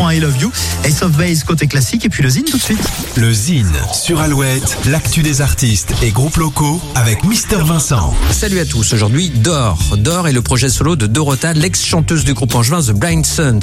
prend 0.00 0.10
I 0.10 0.18
Love 0.18 0.36
You. 0.40 0.50
Ace 0.84 1.02
of 1.02 1.12
Base 1.12 1.44
côté 1.44 1.66
classique 1.66 2.06
et 2.06 2.08
puis 2.08 2.22
le 2.22 2.30
Zine 2.30 2.44
tout 2.44 2.56
de 2.56 2.62
suite. 2.62 2.80
Le 3.16 3.32
Zine 3.32 3.70
sur 3.92 4.18
Alouette, 4.20 4.78
l'actu 4.86 5.22
des 5.22 5.42
artistes 5.42 5.92
et 6.02 6.10
groupes 6.10 6.38
locaux 6.38 6.80
avec 6.94 7.22
Mister 7.24 7.58
Vincent. 7.62 8.14
Salut 8.30 8.60
à 8.60 8.64
tous, 8.64 8.94
aujourd'hui 8.94 9.28
Dor. 9.28 9.78
Dor 9.98 10.26
est 10.26 10.32
le 10.32 10.40
projet 10.40 10.70
solo 10.70 10.96
de 10.96 11.06
Dorota, 11.06 11.52
l'ex-chanteuse 11.52 12.24
du 12.24 12.32
groupe 12.32 12.54
angevin 12.54 12.80
The 12.80 12.92
Blind 12.92 13.26
Sons. 13.26 13.60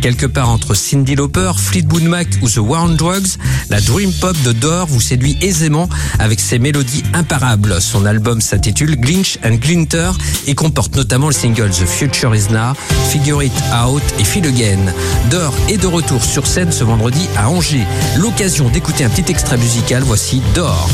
Quelque 0.00 0.24
part 0.24 0.48
entre 0.48 0.74
Cindy 0.74 1.16
Lauper, 1.16 1.52
Fleetwood 1.56 2.04
Mac 2.04 2.28
ou 2.40 2.48
The 2.48 2.58
War 2.58 2.84
on 2.84 2.94
Drugs, 2.94 3.36
la 3.68 3.80
dream 3.82 4.10
pop 4.12 4.36
de 4.42 4.52
Dor 4.52 4.86
vous 4.86 5.02
séduit 5.02 5.36
aisément 5.42 5.90
avec 6.18 6.40
ses 6.40 6.58
mélodies 6.58 7.02
imparables. 7.12 7.80
Son 7.80 8.06
album 8.06 8.40
s'intitule 8.40 8.96
Glinch 8.96 9.38
and 9.44 9.56
Glinter 9.56 10.12
et 10.46 10.54
comporte 10.54 10.96
notamment 10.96 11.26
le 11.26 11.34
single 11.34 11.68
The 11.68 11.84
Future 11.84 12.34
Is 12.34 12.46
Now, 12.50 12.72
Figure 13.10 13.42
It 13.42 13.52
Out 13.84 14.02
et 14.18 14.24
Feel 14.24 14.46
Again. 14.46 14.92
Dor 15.30 15.52
est 15.68 15.73
de 15.76 15.86
retour 15.86 16.24
sur 16.24 16.46
scène 16.46 16.72
ce 16.72 16.84
vendredi 16.84 17.28
à 17.36 17.48
Angers. 17.48 17.86
L'occasion 18.16 18.68
d'écouter 18.68 19.04
un 19.04 19.10
petit 19.10 19.30
extrait 19.30 19.56
musical, 19.56 20.02
voici 20.02 20.42
Dor. 20.54 20.88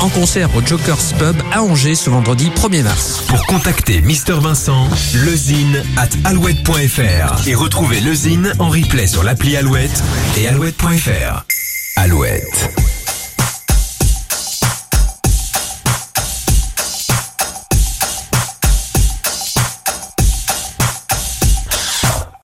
En 0.00 0.08
concert 0.08 0.54
au 0.56 0.64
Joker's 0.64 1.12
Pub 1.12 1.36
à 1.52 1.62
Angers 1.62 1.94
ce 1.94 2.10
vendredi 2.10 2.50
1er 2.50 2.82
mars. 2.82 3.22
Pour 3.28 3.44
contacter 3.46 4.00
Mister 4.00 4.34
Vincent, 4.34 4.88
lezine 5.14 5.82
at 5.96 6.08
alouette.fr 6.24 7.46
et 7.48 7.54
retrouver 7.54 8.00
lezine 8.00 8.52
en 8.58 8.68
replay 8.68 9.06
sur 9.06 9.22
l'appli 9.22 9.56
Alouette 9.56 10.02
et 10.36 10.48
alouette.fr. 10.48 11.44
Alouette. 11.96 12.89